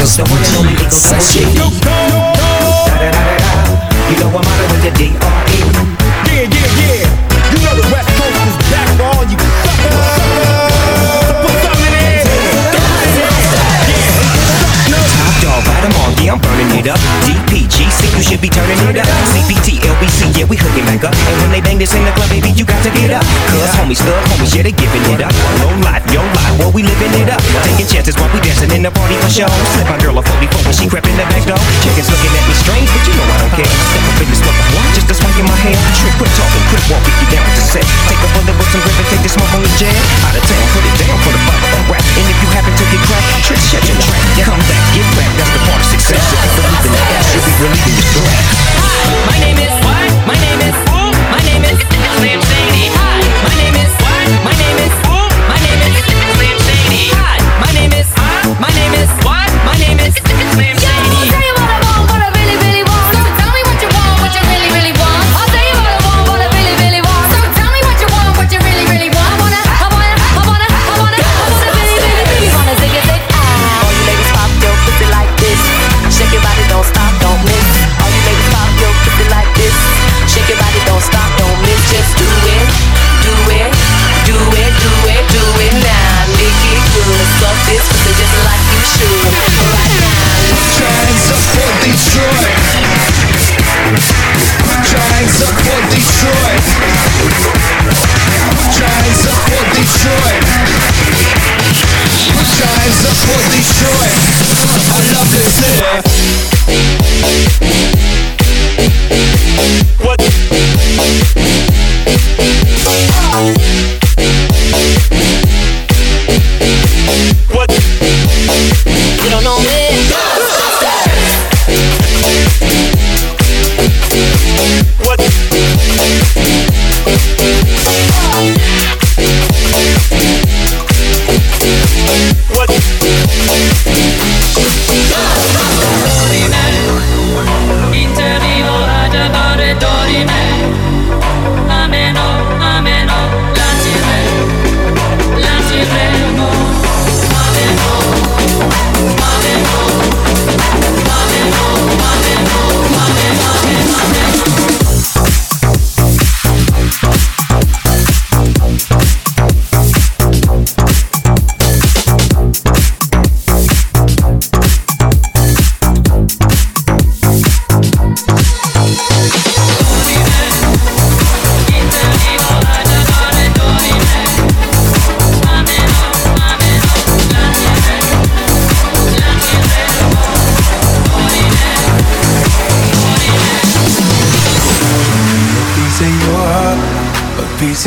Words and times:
It's 0.00 0.14
DJ 0.14 1.42
You 1.42 1.66
know 4.14 4.30
I'm 4.30 4.46
with 4.70 4.82
the 4.86 4.92
D-R-E. 4.94 5.58
Yeah, 6.22 6.46
yeah, 6.46 6.70
yeah. 6.78 7.02
You 7.50 7.58
know 7.66 7.74
the 7.74 7.82
West 7.90 8.06
Coast 8.14 8.46
is 8.46 8.54
back 8.70 8.86
for 8.94 9.02
all 9.10 9.26
you 9.26 9.34
Yeah, 16.22 16.32
I'm 16.32 16.40
burning 16.42 16.78
it 16.78 16.86
up. 16.86 17.00
DPGC, 17.26 18.16
you 18.16 18.22
should 18.22 18.40
be 18.40 18.48
turning 18.48 18.78
it 18.78 18.98
up. 18.98 19.06
CPT, 19.34 19.82
LBC, 19.82 20.38
yeah, 20.38 20.46
we 20.46 20.56
hooking 20.56 20.84
back 20.86 21.02
up. 21.02 21.47
Bang 21.78 21.86
this 21.86 21.94
in 21.94 22.02
the 22.02 22.10
club, 22.18 22.26
baby, 22.26 22.50
you 22.58 22.66
got 22.66 22.82
to 22.82 22.90
get 22.90 23.14
up. 23.14 23.22
Cause 23.54 23.70
homies, 23.78 24.02
thug 24.02 24.18
homies, 24.34 24.50
yeah, 24.50 24.66
they 24.66 24.74
giving 24.74 24.98
it 25.14 25.22
up. 25.22 25.30
Low 25.62 25.70
life, 25.86 26.02
yo 26.10 26.18
life, 26.34 26.58
well, 26.58 26.74
we 26.74 26.82
living 26.82 27.14
it 27.22 27.30
up. 27.30 27.38
Taking 27.62 27.86
chances 27.86 28.18
while 28.18 28.26
we 28.34 28.42
dancing 28.42 28.66
in 28.74 28.82
the 28.82 28.90
party 28.90 29.14
for 29.22 29.30
show. 29.30 29.46
Slip 29.78 29.86
my 29.86 29.94
girl 30.02 30.18
a 30.18 30.22
44 30.26 30.58
when 30.66 30.74
she 30.74 30.90
crept 30.90 31.06
in 31.06 31.14
the 31.14 31.22
back 31.30 31.46
door. 31.46 31.54
Chickens 31.86 32.10
looking 32.10 32.34
at 32.34 32.42
me 32.50 32.54
strange, 32.58 32.90
but 32.90 33.06
you 33.06 33.14
know 33.14 33.30
I 33.30 33.38
don't 33.46 33.54
care. 33.54 33.70
Step 33.94 34.02
up 34.10 34.18
in 34.18 34.26
this 34.26 34.42
motherfucker, 34.42 34.90
just 34.90 35.06
a 35.06 35.14
swank 35.22 35.38
in 35.38 35.46
my 35.46 35.54
hair. 35.54 35.78
Trick, 36.02 36.14
quit 36.18 36.32
talking, 36.34 36.64
quit 36.66 36.82
walking, 36.90 37.14
you 37.14 37.26
down 37.30 37.46
to 37.46 37.62
set. 37.62 37.86
Take 38.10 38.22
a 38.26 38.28
bullet 38.34 38.58
with 38.58 38.70
some 38.74 38.82
grip 38.82 38.98
and 38.98 39.08
take 39.14 39.22
the 39.22 39.30
smoke 39.30 39.52
on 39.54 39.62
the 39.62 39.70
jet. 39.78 39.94
Out 40.26 40.34
of 40.34 40.42
town, 40.50 40.64
put 40.74 40.82
it 40.82 40.96
down 40.98 41.14
for 41.22 41.30
the 41.30 41.42
father 41.46 41.70
of 41.78 41.94
rap. 41.94 42.02
And 42.02 42.26
if 42.26 42.38
you 42.42 42.48
happen 42.58 42.74
to 42.74 42.84
get 42.90 43.02
cracked, 43.06 43.46
trick, 43.46 43.62
shut 43.62 43.86
your 43.86 43.98
trap. 44.02 44.18
Come 44.42 44.62
back, 44.66 44.82
get 44.98 45.06
back, 45.14 45.30
that's 45.38 45.52
the 45.54 45.62
part 45.62 45.78
of 45.78 45.86
success. 45.94 46.26
If 46.26 46.42
you 46.42 46.50
believe 46.58 46.90
in 46.90 46.92
the 46.98 47.02
ass, 47.14 47.26
you'll 47.38 47.46
be 47.46 47.54
relieving 47.62 47.94
your 48.02 48.08
stress. 48.10 49.07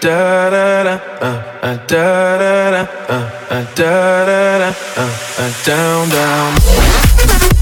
Da 0.00 0.48
da 0.50 0.84
da, 0.84 0.94
uh, 1.20 1.76
da 1.88 2.38
da 2.38 2.70
da, 2.70 2.82
uh, 3.08 3.64
da 3.74 4.24
da 4.26 4.58
da, 4.58 4.68
uh, 4.96 5.50
down, 5.64 6.08
down. 6.08 7.57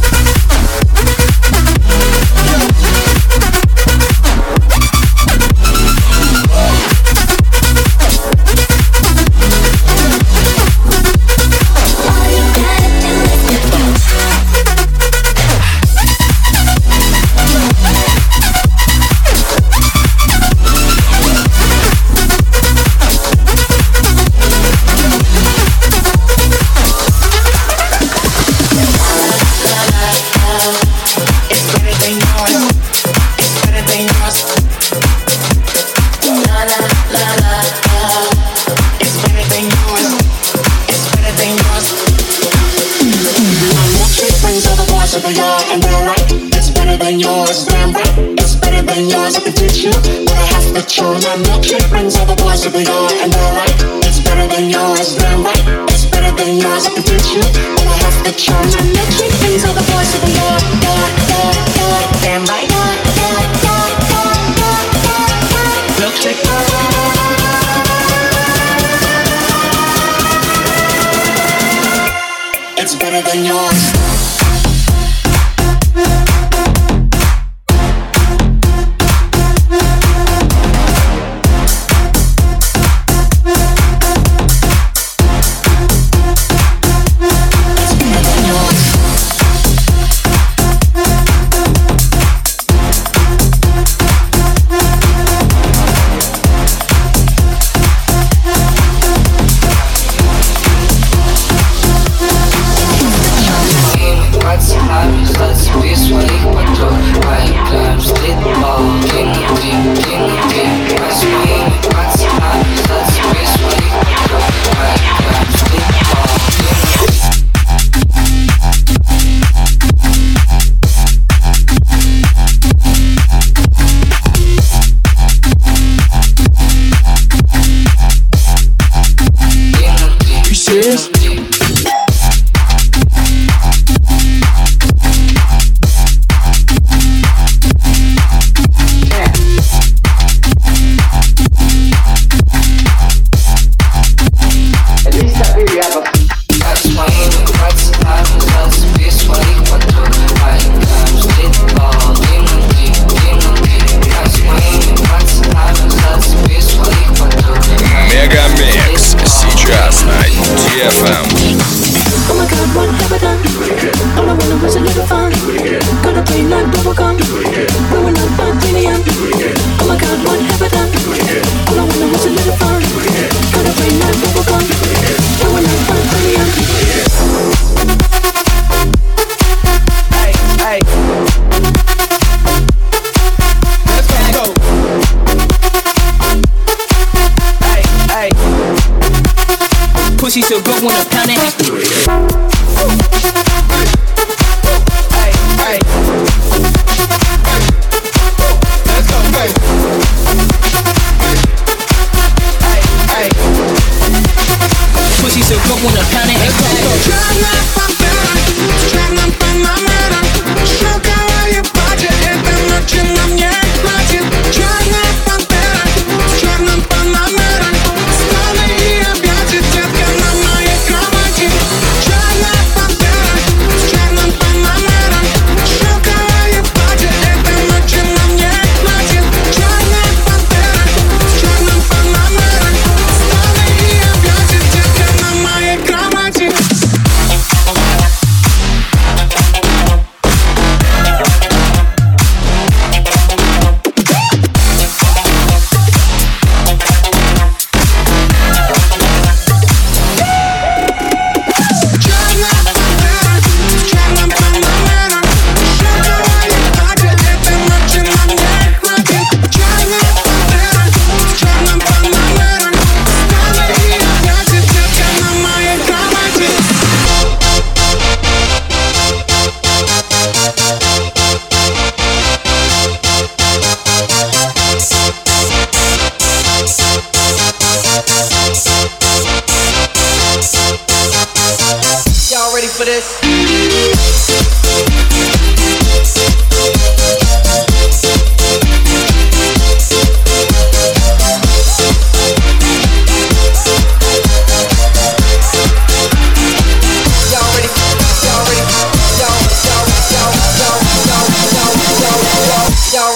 the 190.62 190.70
road 190.70 190.82
when 190.82 191.80
I'm. 191.80 191.85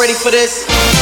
ready 0.01 0.15
for 0.15 0.31
this? 0.31 1.00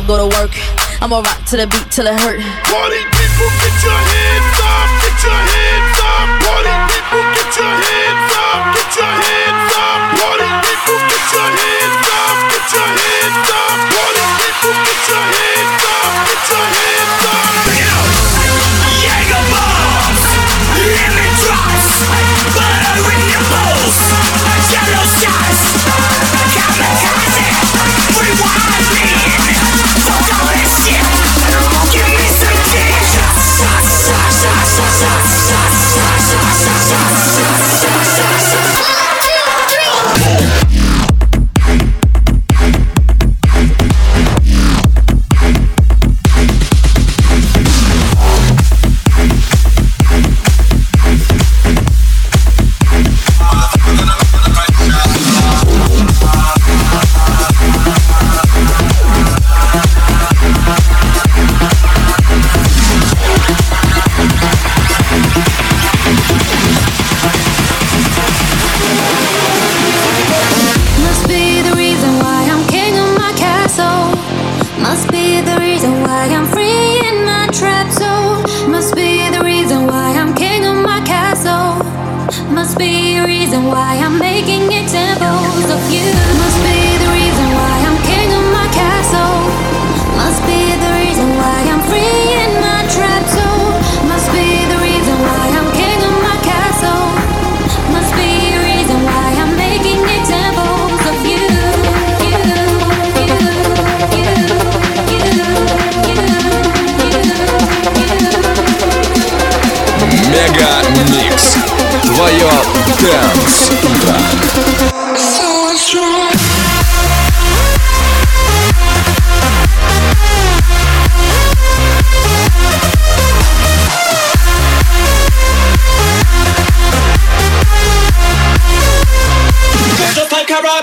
club, 0.00 0.06
go 0.06 0.28
to 0.28 0.36
work. 0.36 0.50
I'ma 1.02 1.20
rock 1.20 1.44
to 1.46 1.56
the 1.56 1.66
beat 1.66 1.90
till 1.90 2.06
it 2.06 2.14
hurt. 2.20 2.40
Party 2.40 3.02
people, 3.16 3.48
get 3.60 3.82
your 3.82 3.92
hands. 3.92 4.37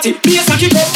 Like 0.05 0.21
karate, 0.21 0.23
be 0.23 0.37
a 0.37 0.41
saki 0.41 0.94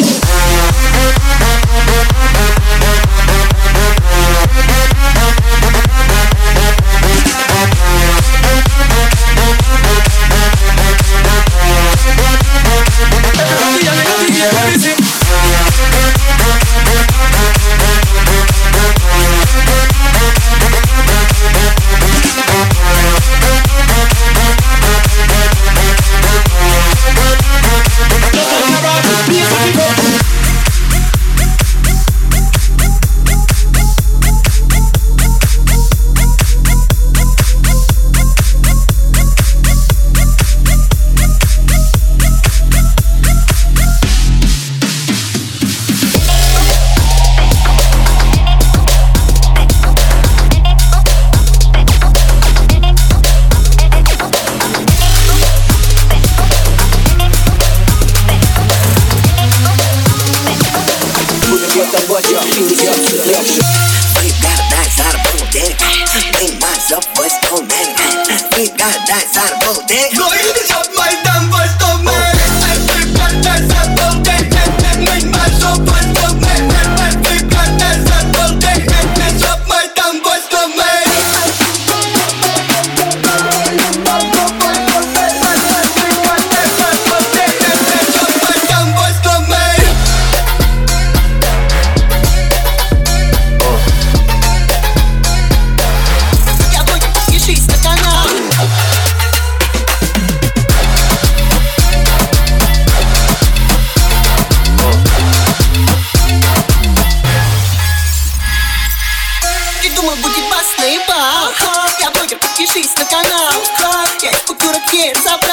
kids 114.90 115.24
up 115.26 115.49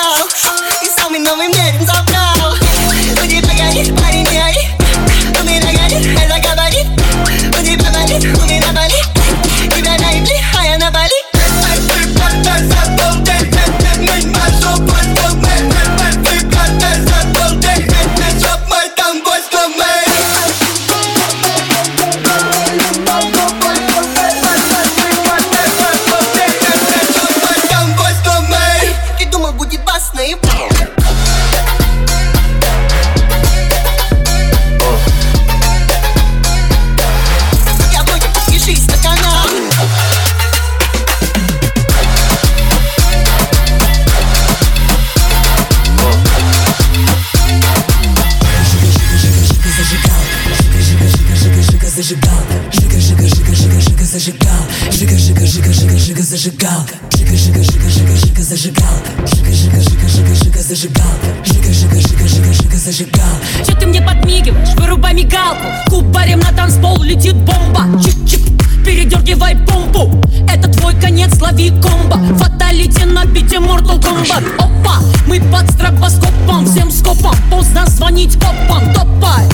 Мигалку 65.57 65.89
Кубарем 65.89 66.39
на 66.39 66.51
танцпол 66.51 67.01
летит 67.01 67.35
бомба. 67.35 67.85
Чик-чик, 68.01 68.83
передергивай 68.83 69.55
помпу. 69.55 70.09
Это 70.47 70.67
твой 70.69 70.93
конец, 70.95 71.39
лови 71.41 71.69
комбо. 71.69 72.17
Фаталити 72.37 73.05
на 73.05 73.25
бите 73.25 73.57
Mortal 73.57 73.99
Kombat. 73.99 74.43
Опа, 74.57 74.99
мы 75.25 75.39
под 75.39 75.69
стробоскопом 75.71 76.65
Всем 76.65 76.91
скопом, 76.91 77.35
поздно 77.49 77.85
звонить 77.87 78.35
копам 78.35 78.93
Топай, 78.93 79.45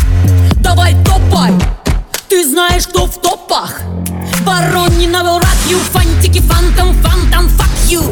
давай 0.58 0.96
топай. 1.04 1.54
Ты 2.30 2.48
знаешь, 2.50 2.88
кто 2.88 3.06
в 3.06 3.22
топах. 3.22 3.82
Will 4.46 5.40
rock 5.40 5.70
you 5.70 5.78
Фантики, 5.92 6.42
фантом, 6.42 6.94
фантом, 7.02 7.46
fuck 7.48 7.90
you. 7.90 8.04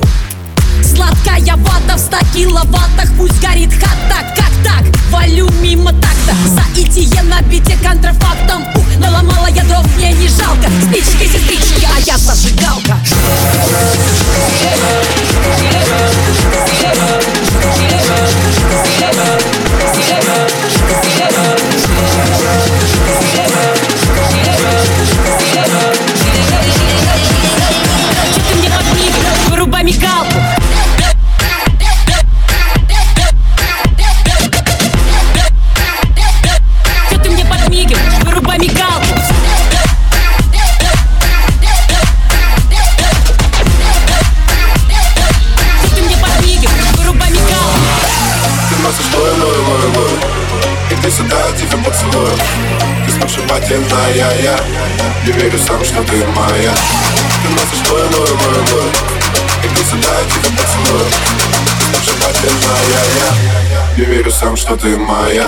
Сладкая 0.83 1.55
вата 1.57 1.95
в 1.95 1.99
ста 1.99 2.19
киловаттах 2.33 3.09
Пусть 3.17 3.41
горит 3.41 3.73
хата, 3.73 4.25
как 4.35 4.50
так? 4.63 4.83
Валю 5.09 5.49
мимо 5.61 5.91
такта. 5.91 6.35
За 6.47 6.63
итие 6.75 7.21
на 7.23 7.41
бите 7.41 7.77
контрафактом. 7.83 8.63
Ух, 8.75 8.85
наломала 8.99 9.47
я 9.47 9.63
мне 9.97 10.13
не 10.13 10.27
жалко. 10.27 10.69
Спички, 10.83 11.27
сестрички, 11.27 11.87
а 11.95 11.99
я 11.99 12.17
зажигалка. 12.17 12.97
Че 18.99 19.40
ты 56.11 56.25
моя. 56.25 56.73
Ты 57.41 57.49
носишь 57.49 57.89
мой, 57.89 58.03
мой, 58.03 58.27
мой, 58.27 58.91
и 59.63 59.67
Иди 59.67 59.83
сюда, 59.83 60.09
я 60.19 60.25
тебя 60.25 60.57
поцелую. 60.57 61.05
Наша 61.93 62.11
потерянная 62.19 62.83
я. 63.71 63.97
Не 63.97 64.03
верю 64.03 64.31
сам, 64.31 64.57
что 64.57 64.75
ты 64.75 64.97
моя. 64.97 65.47